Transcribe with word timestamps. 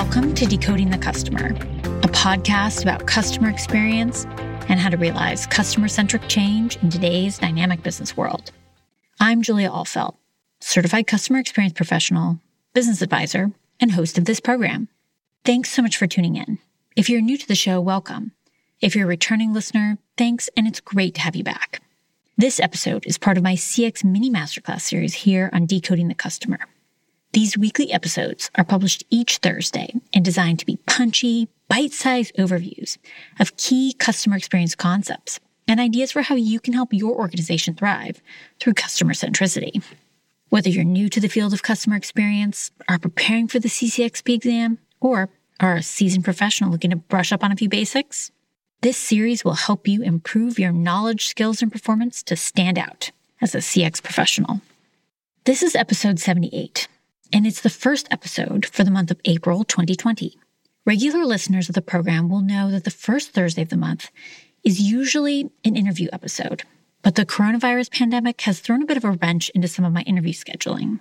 Welcome 0.00 0.32
to 0.36 0.46
Decoding 0.46 0.90
the 0.90 0.96
Customer, 0.96 1.46
a 1.48 2.08
podcast 2.08 2.82
about 2.82 3.08
customer 3.08 3.50
experience 3.50 4.26
and 4.68 4.78
how 4.78 4.90
to 4.90 4.96
realize 4.96 5.44
customer 5.44 5.88
centric 5.88 6.28
change 6.28 6.76
in 6.76 6.88
today's 6.88 7.38
dynamic 7.38 7.82
business 7.82 8.16
world. 8.16 8.52
I'm 9.18 9.42
Julia 9.42 9.70
Ahlfeldt, 9.70 10.14
certified 10.60 11.08
customer 11.08 11.40
experience 11.40 11.72
professional, 11.72 12.38
business 12.74 13.02
advisor, 13.02 13.50
and 13.80 13.90
host 13.90 14.18
of 14.18 14.24
this 14.24 14.38
program. 14.38 14.86
Thanks 15.44 15.70
so 15.70 15.82
much 15.82 15.96
for 15.96 16.06
tuning 16.06 16.36
in. 16.36 16.60
If 16.94 17.10
you're 17.10 17.20
new 17.20 17.36
to 17.36 17.48
the 17.48 17.56
show, 17.56 17.80
welcome. 17.80 18.30
If 18.80 18.94
you're 18.94 19.06
a 19.06 19.08
returning 19.08 19.52
listener, 19.52 19.98
thanks, 20.16 20.48
and 20.56 20.68
it's 20.68 20.78
great 20.78 21.16
to 21.16 21.22
have 21.22 21.34
you 21.34 21.42
back. 21.42 21.82
This 22.36 22.60
episode 22.60 23.04
is 23.04 23.18
part 23.18 23.36
of 23.36 23.42
my 23.42 23.56
CX 23.56 24.04
mini 24.04 24.30
masterclass 24.30 24.82
series 24.82 25.14
here 25.14 25.50
on 25.52 25.66
Decoding 25.66 26.06
the 26.06 26.14
Customer. 26.14 26.60
These 27.32 27.58
weekly 27.58 27.92
episodes 27.92 28.50
are 28.54 28.64
published 28.64 29.04
each 29.10 29.36
Thursday 29.38 29.94
and 30.14 30.24
designed 30.24 30.60
to 30.60 30.66
be 30.66 30.78
punchy, 30.86 31.48
bite 31.68 31.92
sized 31.92 32.34
overviews 32.36 32.96
of 33.38 33.56
key 33.58 33.92
customer 33.92 34.36
experience 34.36 34.74
concepts 34.74 35.38
and 35.66 35.78
ideas 35.78 36.10
for 36.10 36.22
how 36.22 36.36
you 36.36 36.58
can 36.58 36.72
help 36.72 36.94
your 36.94 37.14
organization 37.14 37.74
thrive 37.74 38.22
through 38.58 38.72
customer 38.72 39.12
centricity. 39.12 39.82
Whether 40.48 40.70
you're 40.70 40.84
new 40.84 41.10
to 41.10 41.20
the 41.20 41.28
field 41.28 41.52
of 41.52 41.62
customer 41.62 41.96
experience, 41.96 42.70
are 42.88 42.98
preparing 42.98 43.46
for 43.46 43.58
the 43.58 43.68
CCXP 43.68 44.34
exam, 44.34 44.78
or 44.98 45.28
are 45.60 45.76
a 45.76 45.82
seasoned 45.82 46.24
professional 46.24 46.70
looking 46.70 46.90
to 46.90 46.96
brush 46.96 47.30
up 47.30 47.44
on 47.44 47.52
a 47.52 47.56
few 47.56 47.68
basics, 47.68 48.30
this 48.80 48.96
series 48.96 49.44
will 49.44 49.52
help 49.52 49.86
you 49.86 50.02
improve 50.02 50.58
your 50.58 50.72
knowledge, 50.72 51.26
skills, 51.26 51.60
and 51.60 51.70
performance 51.70 52.22
to 52.22 52.36
stand 52.36 52.78
out 52.78 53.10
as 53.42 53.54
a 53.54 53.58
CX 53.58 54.02
professional. 54.02 54.62
This 55.44 55.62
is 55.62 55.76
episode 55.76 56.18
78 56.18 56.88
and 57.32 57.46
it's 57.46 57.60
the 57.60 57.70
first 57.70 58.08
episode 58.10 58.66
for 58.66 58.84
the 58.84 58.90
month 58.90 59.10
of 59.10 59.20
April 59.24 59.64
2020. 59.64 60.38
Regular 60.86 61.24
listeners 61.24 61.68
of 61.68 61.74
the 61.74 61.82
program 61.82 62.28
will 62.28 62.40
know 62.40 62.70
that 62.70 62.84
the 62.84 62.90
first 62.90 63.32
Thursday 63.32 63.62
of 63.62 63.68
the 63.68 63.76
month 63.76 64.10
is 64.64 64.80
usually 64.80 65.50
an 65.64 65.76
interview 65.76 66.08
episode, 66.12 66.62
but 67.02 67.14
the 67.14 67.26
coronavirus 67.26 67.90
pandemic 67.92 68.40
has 68.42 68.60
thrown 68.60 68.82
a 68.82 68.86
bit 68.86 68.96
of 68.96 69.04
a 69.04 69.12
wrench 69.12 69.50
into 69.50 69.68
some 69.68 69.84
of 69.84 69.92
my 69.92 70.02
interview 70.02 70.32
scheduling. 70.32 71.00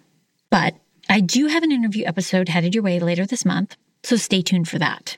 But 0.49 0.75
I 1.09 1.21
do 1.21 1.47
have 1.47 1.63
an 1.63 1.71
interview 1.71 2.05
episode 2.05 2.49
headed 2.49 2.75
your 2.75 2.83
way 2.83 2.99
later 2.99 3.25
this 3.25 3.45
month, 3.45 3.77
so 4.03 4.15
stay 4.17 4.41
tuned 4.41 4.67
for 4.67 4.79
that. 4.79 5.17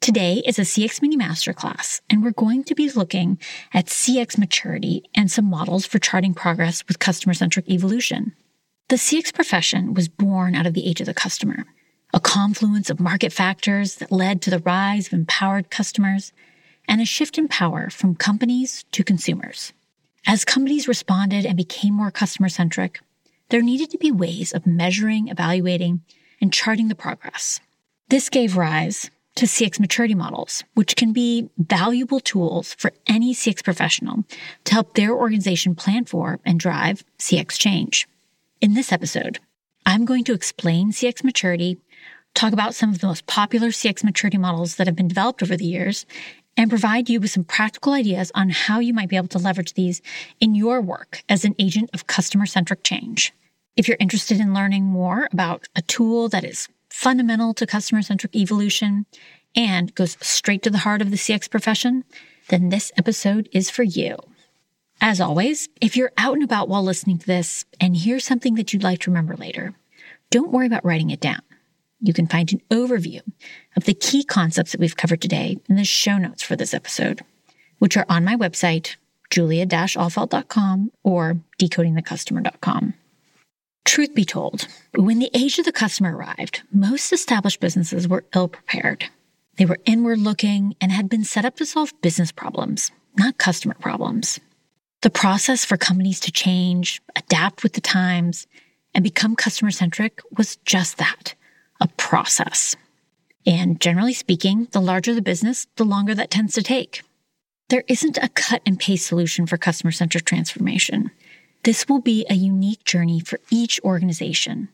Today 0.00 0.42
is 0.44 0.58
a 0.58 0.62
CX 0.62 1.00
Mini 1.00 1.16
Masterclass, 1.16 2.00
and 2.10 2.22
we're 2.22 2.32
going 2.32 2.64
to 2.64 2.74
be 2.74 2.90
looking 2.90 3.38
at 3.72 3.86
CX 3.86 4.36
maturity 4.36 5.04
and 5.14 5.30
some 5.30 5.48
models 5.48 5.86
for 5.86 5.98
charting 5.98 6.34
progress 6.34 6.86
with 6.88 6.98
customer 6.98 7.34
centric 7.34 7.70
evolution. 7.70 8.34
The 8.88 8.96
CX 8.96 9.32
profession 9.32 9.94
was 9.94 10.08
born 10.08 10.54
out 10.54 10.66
of 10.66 10.74
the 10.74 10.86
age 10.86 11.00
of 11.00 11.06
the 11.06 11.14
customer, 11.14 11.64
a 12.12 12.20
confluence 12.20 12.90
of 12.90 13.00
market 13.00 13.32
factors 13.32 13.96
that 13.96 14.12
led 14.12 14.42
to 14.42 14.50
the 14.50 14.58
rise 14.58 15.06
of 15.06 15.14
empowered 15.14 15.70
customers 15.70 16.32
and 16.86 17.00
a 17.00 17.06
shift 17.06 17.38
in 17.38 17.48
power 17.48 17.88
from 17.88 18.14
companies 18.14 18.84
to 18.92 19.02
consumers. 19.02 19.72
As 20.26 20.44
companies 20.44 20.86
responded 20.86 21.46
and 21.46 21.56
became 21.56 21.94
more 21.94 22.10
customer 22.10 22.48
centric, 22.48 23.00
there 23.48 23.62
needed 23.62 23.90
to 23.90 23.98
be 23.98 24.10
ways 24.10 24.52
of 24.52 24.66
measuring, 24.66 25.28
evaluating, 25.28 26.02
and 26.40 26.52
charting 26.52 26.88
the 26.88 26.94
progress. 26.94 27.60
This 28.08 28.28
gave 28.28 28.56
rise 28.56 29.10
to 29.36 29.46
CX 29.46 29.80
maturity 29.80 30.14
models, 30.14 30.62
which 30.74 30.96
can 30.96 31.12
be 31.12 31.48
valuable 31.56 32.20
tools 32.20 32.74
for 32.74 32.92
any 33.06 33.34
CX 33.34 33.64
professional 33.64 34.24
to 34.64 34.74
help 34.74 34.94
their 34.94 35.14
organization 35.14 35.74
plan 35.74 36.04
for 36.04 36.40
and 36.44 36.60
drive 36.60 37.04
CX 37.18 37.58
change. 37.58 38.06
In 38.62 38.74
this 38.74 38.92
episode, 38.92 39.40
I'm 39.84 40.04
going 40.04 40.22
to 40.22 40.34
explain 40.34 40.92
CX 40.92 41.24
maturity, 41.24 41.78
talk 42.32 42.52
about 42.52 42.76
some 42.76 42.90
of 42.90 43.00
the 43.00 43.08
most 43.08 43.26
popular 43.26 43.70
CX 43.70 44.04
maturity 44.04 44.38
models 44.38 44.76
that 44.76 44.86
have 44.86 44.94
been 44.94 45.08
developed 45.08 45.42
over 45.42 45.56
the 45.56 45.64
years, 45.64 46.06
and 46.56 46.70
provide 46.70 47.10
you 47.10 47.18
with 47.18 47.32
some 47.32 47.42
practical 47.42 47.92
ideas 47.92 48.30
on 48.36 48.50
how 48.50 48.78
you 48.78 48.94
might 48.94 49.08
be 49.08 49.16
able 49.16 49.26
to 49.26 49.38
leverage 49.40 49.74
these 49.74 50.00
in 50.38 50.54
your 50.54 50.80
work 50.80 51.24
as 51.28 51.44
an 51.44 51.56
agent 51.58 51.90
of 51.92 52.06
customer 52.06 52.46
centric 52.46 52.84
change. 52.84 53.32
If 53.76 53.88
you're 53.88 53.96
interested 53.98 54.38
in 54.38 54.54
learning 54.54 54.84
more 54.84 55.28
about 55.32 55.66
a 55.74 55.82
tool 55.82 56.28
that 56.28 56.44
is 56.44 56.68
fundamental 56.88 57.54
to 57.54 57.66
customer 57.66 58.02
centric 58.02 58.36
evolution 58.36 59.06
and 59.56 59.92
goes 59.96 60.16
straight 60.20 60.62
to 60.62 60.70
the 60.70 60.78
heart 60.78 61.02
of 61.02 61.10
the 61.10 61.16
CX 61.16 61.50
profession, 61.50 62.04
then 62.48 62.68
this 62.68 62.92
episode 62.96 63.48
is 63.50 63.70
for 63.70 63.82
you. 63.82 64.18
As 65.04 65.20
always, 65.20 65.68
if 65.80 65.96
you're 65.96 66.12
out 66.16 66.34
and 66.34 66.44
about 66.44 66.68
while 66.68 66.84
listening 66.84 67.18
to 67.18 67.26
this 67.26 67.64
and 67.80 67.96
hear 67.96 68.20
something 68.20 68.54
that 68.54 68.72
you'd 68.72 68.84
like 68.84 69.00
to 69.00 69.10
remember 69.10 69.34
later, 69.34 69.74
don't 70.30 70.52
worry 70.52 70.68
about 70.68 70.84
writing 70.84 71.10
it 71.10 71.18
down. 71.18 71.42
You 72.00 72.12
can 72.12 72.28
find 72.28 72.52
an 72.52 72.62
overview 72.70 73.20
of 73.76 73.82
the 73.82 73.94
key 73.94 74.22
concepts 74.22 74.70
that 74.70 74.80
we've 74.80 74.96
covered 74.96 75.20
today 75.20 75.58
in 75.68 75.74
the 75.74 75.82
show 75.82 76.18
notes 76.18 76.44
for 76.44 76.54
this 76.54 76.72
episode, 76.72 77.22
which 77.80 77.96
are 77.96 78.06
on 78.08 78.24
my 78.24 78.36
website, 78.36 78.94
julia-ahlfeldt.com 79.30 80.92
or 81.02 81.36
decodingthecustomer.com. 81.58 82.94
Truth 83.84 84.14
be 84.14 84.24
told, 84.24 84.68
when 84.94 85.18
the 85.18 85.30
age 85.34 85.58
of 85.58 85.64
the 85.64 85.72
customer 85.72 86.16
arrived, 86.16 86.62
most 86.72 87.12
established 87.12 87.58
businesses 87.58 88.06
were 88.06 88.24
ill 88.36 88.46
prepared. 88.46 89.06
They 89.56 89.66
were 89.66 89.80
inward 89.84 90.20
looking 90.20 90.76
and 90.80 90.92
had 90.92 91.08
been 91.08 91.24
set 91.24 91.44
up 91.44 91.56
to 91.56 91.66
solve 91.66 91.92
business 92.02 92.30
problems, 92.30 92.92
not 93.18 93.38
customer 93.38 93.74
problems. 93.74 94.38
The 95.02 95.10
process 95.10 95.64
for 95.64 95.76
companies 95.76 96.20
to 96.20 96.32
change, 96.32 97.02
adapt 97.16 97.64
with 97.64 97.72
the 97.72 97.80
times, 97.80 98.46
and 98.94 99.02
become 99.02 99.34
customer 99.34 99.72
centric 99.72 100.20
was 100.36 100.56
just 100.64 100.98
that 100.98 101.34
a 101.80 101.88
process. 101.96 102.76
And 103.44 103.80
generally 103.80 104.12
speaking, 104.12 104.68
the 104.70 104.80
larger 104.80 105.12
the 105.14 105.20
business, 105.20 105.66
the 105.74 105.84
longer 105.84 106.14
that 106.14 106.30
tends 106.30 106.54
to 106.54 106.62
take. 106.62 107.02
There 107.70 107.82
isn't 107.88 108.18
a 108.18 108.28
cut 108.28 108.62
and 108.64 108.78
paste 108.78 109.08
solution 109.08 109.48
for 109.48 109.56
customer 109.56 109.90
centric 109.90 110.24
transformation. 110.24 111.10
This 111.64 111.88
will 111.88 112.00
be 112.00 112.24
a 112.30 112.34
unique 112.34 112.84
journey 112.84 113.18
for 113.18 113.40
each 113.50 113.80
organization. 113.82 114.68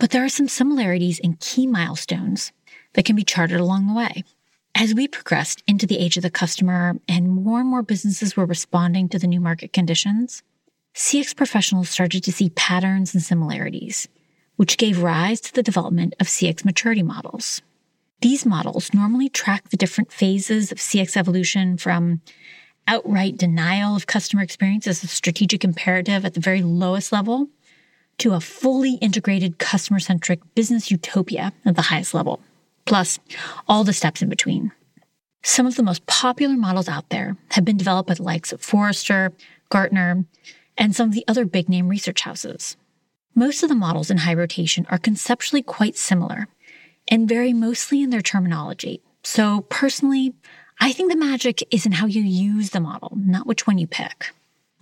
But 0.00 0.10
there 0.10 0.24
are 0.24 0.28
some 0.28 0.48
similarities 0.48 1.20
and 1.22 1.38
key 1.38 1.68
milestones 1.68 2.50
that 2.94 3.04
can 3.04 3.14
be 3.14 3.22
charted 3.22 3.60
along 3.60 3.86
the 3.86 3.94
way. 3.94 4.24
As 4.80 4.94
we 4.94 5.08
progressed 5.08 5.62
into 5.66 5.86
the 5.86 5.98
age 5.98 6.16
of 6.16 6.22
the 6.22 6.30
customer 6.30 6.96
and 7.06 7.28
more 7.28 7.60
and 7.60 7.68
more 7.68 7.82
businesses 7.82 8.34
were 8.34 8.46
responding 8.46 9.10
to 9.10 9.18
the 9.18 9.26
new 9.26 9.38
market 9.38 9.74
conditions, 9.74 10.42
CX 10.94 11.36
professionals 11.36 11.90
started 11.90 12.24
to 12.24 12.32
see 12.32 12.48
patterns 12.48 13.12
and 13.12 13.22
similarities, 13.22 14.08
which 14.56 14.78
gave 14.78 15.02
rise 15.02 15.38
to 15.42 15.52
the 15.52 15.62
development 15.62 16.14
of 16.18 16.28
CX 16.28 16.64
maturity 16.64 17.02
models. 17.02 17.60
These 18.22 18.46
models 18.46 18.94
normally 18.94 19.28
track 19.28 19.68
the 19.68 19.76
different 19.76 20.10
phases 20.10 20.72
of 20.72 20.78
CX 20.78 21.14
evolution 21.14 21.76
from 21.76 22.22
outright 22.88 23.36
denial 23.36 23.94
of 23.94 24.06
customer 24.06 24.42
experience 24.42 24.86
as 24.86 25.04
a 25.04 25.08
strategic 25.08 25.62
imperative 25.62 26.24
at 26.24 26.32
the 26.32 26.40
very 26.40 26.62
lowest 26.62 27.12
level 27.12 27.50
to 28.16 28.32
a 28.32 28.40
fully 28.40 28.94
integrated 28.94 29.58
customer 29.58 29.98
centric 29.98 30.40
business 30.54 30.90
utopia 30.90 31.52
at 31.66 31.76
the 31.76 31.82
highest 31.82 32.14
level 32.14 32.40
plus 32.90 33.20
all 33.68 33.84
the 33.84 33.92
steps 33.92 34.20
in 34.20 34.28
between. 34.28 34.72
Some 35.44 35.64
of 35.64 35.76
the 35.76 35.82
most 35.84 36.06
popular 36.06 36.56
models 36.56 36.88
out 36.88 37.08
there 37.10 37.36
have 37.52 37.64
been 37.64 37.76
developed 37.76 38.08
by 38.08 38.14
the 38.14 38.24
likes 38.24 38.52
of 38.52 38.60
Forrester, 38.60 39.32
Gartner, 39.68 40.24
and 40.76 40.92
some 40.92 41.08
of 41.08 41.14
the 41.14 41.24
other 41.28 41.44
big 41.44 41.68
name 41.68 41.88
research 41.88 42.22
houses. 42.22 42.76
Most 43.32 43.62
of 43.62 43.68
the 43.68 43.76
models 43.76 44.10
in 44.10 44.16
high 44.16 44.34
rotation 44.34 44.88
are 44.90 44.98
conceptually 44.98 45.62
quite 45.62 45.96
similar 45.96 46.48
and 47.06 47.28
vary 47.28 47.52
mostly 47.52 48.02
in 48.02 48.10
their 48.10 48.20
terminology. 48.20 49.00
So 49.22 49.60
personally, 49.68 50.34
I 50.80 50.90
think 50.90 51.12
the 51.12 51.16
magic 51.16 51.62
is 51.72 51.86
in 51.86 51.92
how 51.92 52.06
you 52.06 52.22
use 52.22 52.70
the 52.70 52.80
model, 52.80 53.12
not 53.14 53.46
which 53.46 53.68
one 53.68 53.78
you 53.78 53.86
pick. 53.86 54.34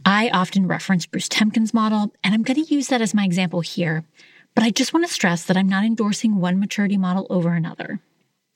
I 0.06 0.30
often 0.30 0.66
reference 0.66 1.04
Bruce 1.04 1.28
Temkin's 1.28 1.74
model, 1.74 2.14
and 2.24 2.32
I'm 2.32 2.42
going 2.42 2.64
to 2.64 2.74
use 2.74 2.88
that 2.88 3.02
as 3.02 3.12
my 3.12 3.26
example 3.26 3.60
here 3.60 4.04
but 4.58 4.66
I 4.66 4.70
just 4.70 4.92
want 4.92 5.06
to 5.06 5.12
stress 5.14 5.44
that 5.44 5.56
I'm 5.56 5.68
not 5.68 5.84
endorsing 5.84 6.40
one 6.40 6.58
maturity 6.58 6.96
model 6.96 7.28
over 7.30 7.52
another. 7.52 8.00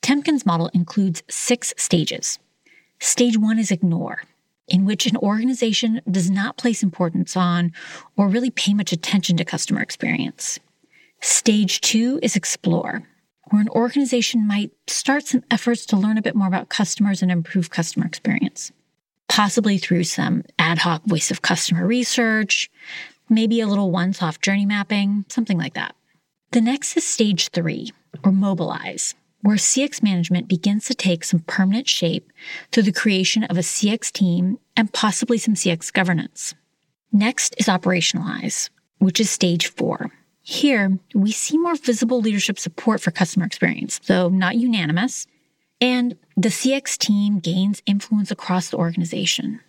Temkin's 0.02 0.44
model 0.44 0.69
includes 0.75 1.22
six 1.31 1.72
stages. 1.76 2.40
Stage 2.99 3.38
one 3.38 3.56
is 3.56 3.70
ignore, 3.70 4.25
in 4.66 4.84
which 4.84 5.06
an 5.06 5.16
organization 5.19 6.00
does 6.10 6.28
not 6.28 6.56
place 6.56 6.82
importance 6.82 7.37
on 7.37 7.70
or 8.16 8.26
really 8.26 8.50
pay 8.50 8.75
much 8.75 8.90
attention 8.90 9.37
to 9.37 9.44
customer 9.44 9.81
experience. 9.81 10.58
Stage 11.20 11.81
two 11.81 12.19
is 12.20 12.34
explore, 12.34 13.08
where 13.50 13.62
an 13.62 13.69
organization 13.69 14.44
might 14.44 14.72
start 14.88 15.28
some 15.28 15.44
efforts 15.52 15.87
to 15.87 15.96
learn 15.96 16.19
a 16.19 16.22
bit 16.22 16.34
more 16.34 16.48
about 16.48 16.69
customers 16.69 17.22
and 17.22 17.31
improve 17.31 17.70
customer 17.70 18.06
experience, 18.06 18.72
possibly 19.28 19.78
through 19.78 20.02
some 20.02 20.43
ad 20.58 20.78
hoc 20.78 21.05
voice 21.05 21.31
of 21.31 21.43
customer 21.43 21.87
research, 21.87 22.69
maybe 23.32 23.61
a 23.61 23.67
little 23.67 23.90
one 23.90 24.14
off 24.20 24.40
journey 24.40 24.67
mapping, 24.67 25.25
something 25.29 25.58
like 25.58 25.75
that. 25.75 25.94
The 26.52 26.61
next 26.61 26.96
is 26.96 27.06
stage 27.06 27.49
three, 27.49 27.93
or 28.23 28.31
mobilize, 28.31 29.14
where 29.40 29.56
CX 29.56 30.02
management 30.02 30.49
begins 30.49 30.84
to 30.87 30.94
take 30.94 31.25
some 31.25 31.40
permanent 31.40 31.88
shape 31.88 32.31
through 32.70 32.84
the 32.84 32.93
creation 32.93 33.44
of 33.44 33.56
a 33.56 33.62
CX 33.62 34.12
team 34.12 34.58
and 34.76 34.93
possibly 34.93 35.38
some 35.38 35.55
CX 35.55 35.93
governance. 35.93 36.55
Next 37.11 37.55
is 37.58 37.67
operationalize, 37.67 38.70
which 38.99 39.19
is 39.19 39.31
stage 39.31 39.67
four, 39.67 40.11
Here, 40.43 40.99
we 41.14 41.31
see 41.31 41.56
more 41.56 41.76
visible 41.76 42.20
leadership 42.20 42.58
support 42.58 43.00
for 43.00 43.12
customer 43.12 43.46
experience, 43.46 44.00
though 44.06 44.29
not 44.29 44.56
unanimous, 44.56 45.26
and 45.81 46.17
the 46.37 46.49
CX 46.49 46.99
team 46.99 47.38
gains 47.38 47.82
influence 47.87 48.32
across 48.32 48.69
the 48.69 48.76
organization. 48.76 49.61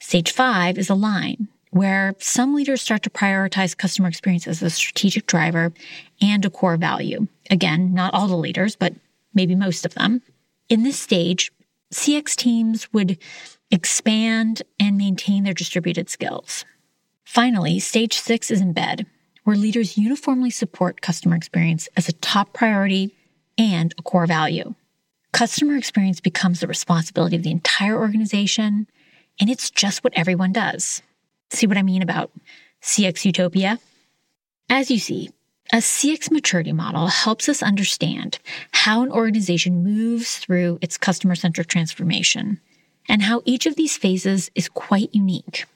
Stage 0.00 0.32
five 0.32 0.78
is 0.78 0.88
align, 0.88 1.48
where 1.72 2.14
some 2.18 2.54
leaders 2.54 2.82
start 2.82 3.02
to 3.02 3.10
prioritize 3.10 3.76
customer 3.76 4.06
experience 4.06 4.46
as 4.46 4.62
a 4.62 4.68
strategic 4.68 5.26
driver 5.26 5.72
and 6.20 6.44
a 6.44 6.50
core 6.50 6.76
value. 6.76 7.26
Again, 7.50 7.94
not 7.94 8.12
all 8.12 8.28
the 8.28 8.36
leaders, 8.36 8.76
but 8.76 8.94
maybe 9.34 9.54
most 9.54 9.86
of 9.86 9.94
them. 9.94 10.20
In 10.68 10.82
this 10.82 10.98
stage, 10.98 11.50
CX 11.92 12.36
teams 12.36 12.92
would 12.92 13.18
expand 13.70 14.62
and 14.78 14.98
maintain 14.98 15.44
their 15.44 15.54
distributed 15.54 16.10
skills. 16.10 16.66
Finally, 17.24 17.78
stage 17.80 18.18
six 18.18 18.50
is 18.50 18.62
embed, 18.62 19.06
where 19.44 19.56
leaders 19.56 19.96
uniformly 19.96 20.50
support 20.50 21.00
customer 21.00 21.36
experience 21.36 21.88
as 21.96 22.06
a 22.06 22.12
top 22.12 22.52
priority 22.52 23.16
and 23.56 23.94
a 23.98 24.02
core 24.02 24.26
value. 24.26 24.74
Customer 25.32 25.76
experience 25.76 26.20
becomes 26.20 26.60
the 26.60 26.66
responsibility 26.66 27.36
of 27.36 27.42
the 27.42 27.50
entire 27.50 27.98
organization, 27.98 28.86
and 29.40 29.48
it's 29.48 29.70
just 29.70 30.04
what 30.04 30.12
everyone 30.14 30.52
does. 30.52 31.00
See 31.52 31.66
what 31.66 31.76
I 31.76 31.82
mean 31.82 32.02
about 32.02 32.30
CX 32.80 33.26
utopia? 33.26 33.78
As 34.70 34.90
you 34.90 34.98
see, 34.98 35.28
a 35.70 35.76
CX 35.76 36.30
maturity 36.30 36.72
model 36.72 37.08
helps 37.08 37.46
us 37.46 37.62
understand 37.62 38.38
how 38.72 39.02
an 39.02 39.12
organization 39.12 39.84
moves 39.84 40.38
through 40.38 40.78
its 40.80 40.96
customer 40.96 41.34
centric 41.34 41.66
transformation 41.66 42.58
and 43.06 43.20
how 43.20 43.42
each 43.44 43.66
of 43.66 43.76
these 43.76 43.98
phases 43.98 44.50
is 44.54 44.70
quite 44.70 45.14
unique. 45.14 45.66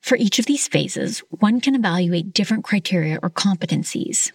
For 0.00 0.16
each 0.16 0.40
of 0.40 0.46
these 0.46 0.66
phases, 0.66 1.20
one 1.30 1.60
can 1.60 1.76
evaluate 1.76 2.32
different 2.32 2.64
criteria 2.64 3.20
or 3.22 3.30
competencies. 3.30 4.32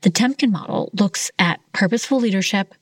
The 0.00 0.10
Temkin 0.10 0.50
model 0.50 0.90
looks 0.94 1.30
at 1.38 1.60
purposeful 1.72 2.20
leadership, 2.20 2.74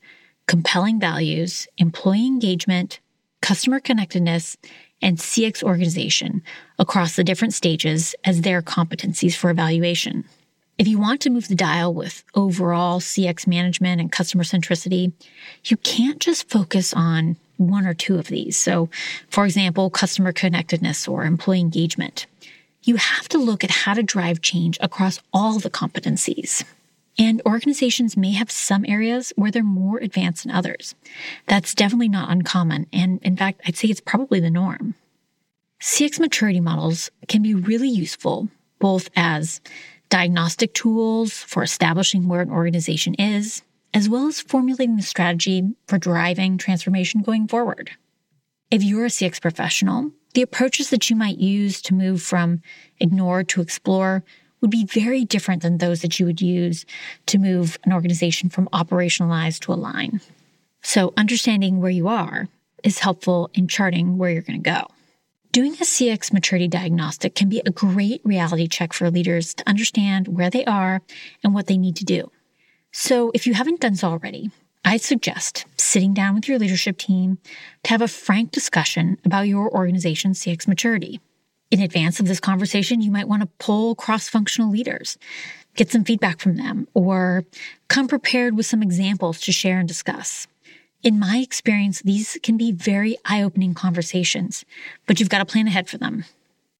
compelling 0.47 1.01
values, 1.01 1.67
employee 1.77 2.27
engagement, 2.27 3.01
customer 3.41 3.81
connectedness, 3.81 4.55
and 5.01 5.17
CX 5.17 5.63
organization 5.63 6.41
across 6.79 7.15
the 7.15 7.23
different 7.23 7.53
stages 7.53 8.15
as 8.23 8.41
their 8.41 8.61
competencies 8.61 9.35
for 9.35 9.49
evaluation. 9.49 10.25
If 10.77 10.87
you 10.87 10.99
want 10.99 11.21
to 11.21 11.31
move 11.31 11.47
the 11.47 11.55
dial 11.55 11.93
with 11.93 12.23
overall 12.35 12.99
CX 12.99 13.47
management 13.47 13.99
and 13.99 14.11
customer 14.11 14.43
centricity, 14.43 15.11
you 15.65 15.77
can't 15.77 16.19
just 16.19 16.49
focus 16.49 16.93
on 16.93 17.35
one 17.57 17.87
or 17.87 17.95
two 17.95 18.19
of 18.19 18.27
these. 18.27 18.57
So, 18.57 18.89
for 19.29 19.45
example, 19.45 19.89
customer 19.89 20.31
connectedness 20.31 21.07
or 21.07 21.25
employee 21.25 21.59
engagement. 21.59 22.27
You 22.83 22.97
have 22.97 23.27
to 23.29 23.39
look 23.39 23.63
at 23.63 23.71
how 23.71 23.95
to 23.95 24.03
drive 24.03 24.41
change 24.41 24.77
across 24.79 25.19
all 25.33 25.59
the 25.59 25.71
competencies. 25.71 26.63
And 27.19 27.41
organizations 27.45 28.15
may 28.15 28.31
have 28.33 28.51
some 28.51 28.85
areas 28.87 29.33
where 29.35 29.49
they're 29.49 29.63
more 29.63 29.97
advanced 29.97 30.43
than 30.43 30.53
others. 30.53 30.93
That's 31.47 31.73
definitely 31.73 32.09
not 32.09 32.29
uncommon. 32.29 32.87
And 32.93 33.19
in 33.23 33.35
fact, 33.35 33.61
I'd 33.65 33.75
say 33.75 33.87
it's 33.87 34.01
probably 34.01 34.39
the 34.39 34.51
norm. 34.51 34.93
CX 35.81 36.19
maturity 36.19 36.59
models 36.59 37.09
can 37.27 37.41
be 37.41 37.53
really 37.53 37.89
useful 37.89 38.49
both 38.79 39.09
as 39.15 39.61
diagnostic 40.09 40.73
tools 40.73 41.33
for 41.33 41.63
establishing 41.63 42.27
where 42.27 42.41
an 42.41 42.51
organization 42.51 43.13
is, 43.15 43.63
as 43.93 44.07
well 44.07 44.27
as 44.27 44.41
formulating 44.41 44.95
the 44.95 45.01
strategy 45.01 45.63
for 45.87 45.97
driving 45.97 46.57
transformation 46.57 47.21
going 47.21 47.47
forward. 47.47 47.91
If 48.69 48.83
you're 48.83 49.05
a 49.05 49.09
CX 49.09 49.41
professional, 49.41 50.11
the 50.33 50.41
approaches 50.41 50.89
that 50.89 51.09
you 51.09 51.15
might 51.15 51.37
use 51.37 51.81
to 51.83 51.93
move 51.93 52.21
from 52.21 52.61
ignore 52.99 53.43
to 53.45 53.61
explore 53.61 54.23
would 54.61 54.71
be 54.71 54.85
very 54.85 55.25
different 55.25 55.61
than 55.61 55.77
those 55.77 56.01
that 56.01 56.19
you 56.19 56.25
would 56.25 56.41
use 56.41 56.85
to 57.27 57.37
move 57.37 57.77
an 57.83 57.93
organization 57.93 58.49
from 58.49 58.67
operationalize 58.73 59.59
to 59.61 59.73
align. 59.73 60.21
So, 60.81 61.13
understanding 61.17 61.81
where 61.81 61.91
you 61.91 62.07
are 62.07 62.47
is 62.83 62.99
helpful 62.99 63.49
in 63.53 63.67
charting 63.67 64.17
where 64.17 64.31
you're 64.31 64.41
going 64.41 64.61
to 64.61 64.69
go. 64.69 64.87
Doing 65.51 65.73
a 65.73 65.85
CX 65.85 66.31
maturity 66.31 66.67
diagnostic 66.67 67.35
can 67.35 67.49
be 67.49 67.61
a 67.65 67.71
great 67.71 68.21
reality 68.23 68.67
check 68.67 68.93
for 68.93 69.09
leaders 69.09 69.53
to 69.55 69.67
understand 69.67 70.27
where 70.27 70.49
they 70.49 70.65
are 70.65 71.01
and 71.43 71.53
what 71.53 71.67
they 71.67 71.77
need 71.77 71.95
to 71.97 72.05
do. 72.05 72.31
So, 72.91 73.31
if 73.33 73.45
you 73.47 73.53
haven't 73.53 73.81
done 73.81 73.95
so 73.95 74.09
already, 74.09 74.51
I 74.85 74.97
suggest 74.97 75.65
sitting 75.75 76.13
down 76.13 76.35
with 76.35 76.47
your 76.47 76.59
leadership 76.59 76.97
team 76.97 77.39
to 77.83 77.89
have 77.89 78.01
a 78.01 78.07
frank 78.07 78.51
discussion 78.51 79.17
about 79.25 79.47
your 79.47 79.69
organization's 79.69 80.39
CX 80.39 80.67
maturity. 80.67 81.19
In 81.69 81.81
advance 81.81 82.19
of 82.19 82.27
this 82.27 82.39
conversation, 82.39 83.01
you 83.01 83.11
might 83.11 83.27
want 83.27 83.41
to 83.41 83.49
pull 83.59 83.93
cross 83.93 84.29
functional 84.29 84.71
leaders, 84.71 85.17
get 85.75 85.91
some 85.91 86.05
feedback 86.05 86.39
from 86.39 86.55
them, 86.55 86.87
or 86.93 87.43
come 87.89 88.07
prepared 88.07 88.55
with 88.55 88.65
some 88.65 88.81
examples 88.81 89.41
to 89.41 89.51
share 89.51 89.79
and 89.79 89.87
discuss. 89.87 90.47
In 91.03 91.19
my 91.19 91.37
experience, 91.37 92.01
these 92.01 92.37
can 92.41 92.57
be 92.57 92.71
very 92.71 93.17
eye 93.25 93.43
opening 93.43 93.73
conversations, 93.73 94.63
but 95.05 95.19
you've 95.19 95.29
got 95.29 95.39
to 95.39 95.45
plan 95.45 95.67
ahead 95.67 95.89
for 95.89 95.97
them. 95.97 96.23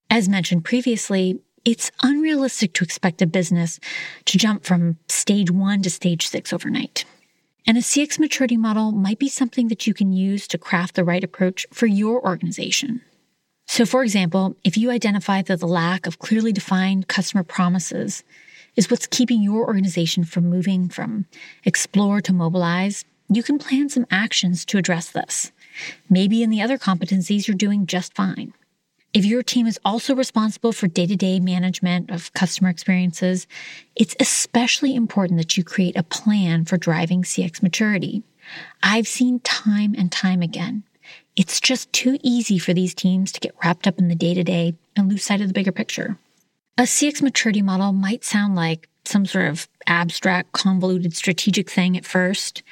As 0.10 0.30
mentioned 0.30 0.64
previously, 0.64 1.42
it's 1.66 1.92
unrealistic 2.02 2.74
to 2.74 2.86
expect 2.86 3.22
a 3.22 3.28
business 3.28 3.80
to 4.24 4.38
jump 4.38 4.64
from 4.64 4.98
stage 5.10 5.52
one 5.52 5.82
to 5.82 5.90
stage 5.90 6.28
six 6.28 6.54
overnight. 6.54 7.04
And 7.68 7.78
a 7.78 7.82
CX 7.82 8.20
maturity 8.20 8.56
model 8.56 8.94
might 8.94 9.20
be 9.20 9.28
something 9.28 9.68
that 9.68 9.86
you 9.86 9.94
can 9.94 10.14
use 10.14 10.48
to 10.48 10.58
craft 10.58 10.96
the 10.96 11.04
right 11.04 11.24
approach 11.24 11.68
for 11.74 11.86
your 11.86 12.26
organization. 12.26 13.02
So, 13.68 13.86
for 13.86 14.02
example, 14.02 14.56
if 14.64 14.78
you 14.78 14.90
identify 14.90 15.42
that 15.44 15.60
the 15.60 15.68
lack 15.68 16.08
of 16.08 16.20
clearly 16.20 16.54
defined 16.54 17.08
customer 17.08 17.44
promises 17.44 18.24
is 18.76 18.90
what's 18.90 19.08
keeping 19.08 19.44
your 19.44 19.68
organization 19.68 20.24
from 20.24 20.50
moving 20.50 20.88
from 20.88 21.26
explore 21.66 22.22
to 22.22 22.34
mobilize, 22.34 23.04
you 23.30 23.44
can 23.44 23.60
plan 23.60 23.90
some 23.90 24.08
actions 24.10 24.64
to 24.66 24.78
address 24.78 25.12
this. 25.12 25.52
Maybe 26.10 26.42
in 26.42 26.50
the 26.50 26.62
other 26.62 26.78
competencies, 26.78 27.48
you're 27.48 27.58
doing 27.58 27.86
just 27.86 28.16
fine. 28.16 28.54
If 29.14 29.26
your 29.26 29.44
team 29.44 29.68
is 29.68 29.80
also 29.84 30.16
responsible 30.16 30.72
for 30.72 30.88
day 30.88 31.06
to 31.06 31.16
day 31.16 31.40
management 31.40 32.10
of 32.10 32.34
customer 32.34 32.70
experiences, 32.70 33.48
it's 33.96 34.16
especially 34.20 34.96
important 34.96 35.40
that 35.40 35.58
you 35.58 35.64
create 35.64 35.98
a 35.98 36.04
plan 36.04 36.66
for 36.66 36.78
driving 36.78 37.24
CX 37.24 37.62
maturity. 37.62 38.24
I've 38.82 39.08
seen 39.08 39.40
time 39.42 39.94
and 39.98 40.12
time 40.12 40.42
again 40.42 40.84
it's 41.38 41.62
just 41.62 41.94
too 41.94 42.18
easy 42.24 42.58
for 42.58 42.74
these 42.74 42.96
teams 42.96 43.32
to 43.32 43.40
get 43.40 43.56
wrapped 43.64 43.88
up 43.88 44.00
in 44.00 44.08
the 44.08 44.16
day 44.16 44.34
to 44.34 44.44
day 44.44 44.74
and 44.96 45.08
lose 45.08 45.24
sight 45.24 45.40
of 45.40 45.48
the 45.48 45.54
bigger 45.54 45.72
picture. 45.72 46.18
A 46.80 46.84
CX 46.84 47.22
maturity 47.22 47.62
model 47.62 47.94
might 47.94 48.26
sound 48.26 48.56
like 48.56 48.90
some 49.06 49.26
sort 49.26 49.46
of 49.46 49.70
abstract, 49.86 50.52
convoluted 50.52 51.16
strategic 51.16 51.70
thing 51.70 51.96
at 51.96 52.06
first, 52.06 52.64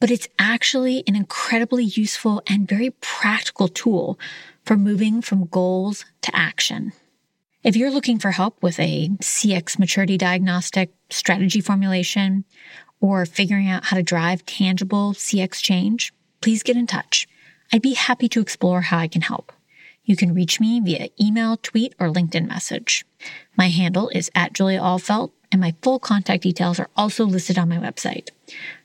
but 0.00 0.12
it's 0.12 0.28
actually 0.38 1.02
an 1.08 1.16
incredibly 1.16 1.84
useful 1.84 2.40
and 2.46 2.68
very 2.68 2.90
practical 3.00 3.66
tool 3.66 4.18
for 4.64 4.76
moving 4.76 5.20
from 5.20 5.46
goals 5.46 6.04
to 6.22 6.34
action. 6.34 6.92
If 7.64 7.76
you're 7.76 7.90
looking 7.90 8.18
for 8.18 8.30
help 8.30 8.62
with 8.62 8.78
a 8.78 9.08
CX 9.20 9.78
maturity 9.78 10.18
diagnostic 10.18 10.92
strategy 11.10 11.60
formulation 11.60 12.44
or 13.00 13.26
figuring 13.26 13.68
out 13.68 13.86
how 13.86 13.96
to 13.96 14.02
drive 14.02 14.46
tangible 14.46 15.14
CX 15.14 15.60
change, 15.62 16.12
please 16.40 16.62
get 16.62 16.76
in 16.76 16.86
touch. 16.86 17.26
I'd 17.74 17.82
be 17.82 17.94
happy 17.94 18.28
to 18.28 18.40
explore 18.40 18.82
how 18.82 18.98
I 18.98 19.08
can 19.08 19.22
help. 19.22 19.52
You 20.04 20.14
can 20.14 20.32
reach 20.32 20.60
me 20.60 20.78
via 20.78 21.08
email, 21.20 21.56
tweet, 21.56 21.92
or 21.98 22.08
LinkedIn 22.08 22.46
message. 22.46 23.04
My 23.56 23.66
handle 23.66 24.10
is 24.10 24.30
at 24.32 24.52
Julia 24.52 24.78
Ahlfeldt, 24.78 25.32
and 25.50 25.60
my 25.60 25.74
full 25.82 25.98
contact 25.98 26.44
details 26.44 26.78
are 26.78 26.88
also 26.96 27.24
listed 27.24 27.58
on 27.58 27.68
my 27.68 27.78
website, 27.78 28.28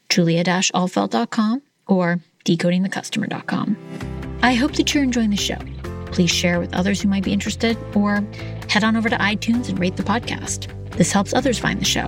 julia-ahlfeldt.com 0.10 1.62
or 1.86 2.19
decodingthecustomer.com. 2.46 4.39
I 4.41 4.55
hope 4.55 4.74
that 4.74 4.91
you're 4.91 5.03
enjoying 5.03 5.29
the 5.29 5.38
show. 5.38 5.60
Please 6.08 6.31
share 6.31 6.60
with 6.60 6.74
others 6.74 7.00
who 7.00 7.10
might 7.10 7.24
be 7.24 7.31
interested, 7.31 7.77
or 7.93 8.25
head 8.69 8.84
on 8.84 8.98
over 8.98 9.08
to 9.08 9.17
iTunes 9.17 9.69
and 9.69 9.77
rate 9.77 9.98
the 9.98 10.03
podcast. 10.03 10.67
This 10.98 11.12
helps 11.12 11.36
others 11.36 11.60
find 11.60 11.79
the 11.79 11.86
show. 11.86 12.08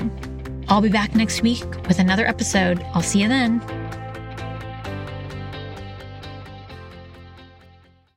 I'll 0.68 0.82
be 0.82 0.90
back 0.90 1.14
next 1.14 1.44
week 1.44 1.64
with 1.88 2.00
another 2.00 2.26
episode. 2.26 2.84
I'll 2.96 3.04
see 3.04 3.22
you 3.22 3.28
then. 3.28 3.81